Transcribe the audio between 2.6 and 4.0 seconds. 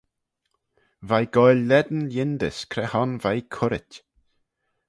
cre hon v'ee currit.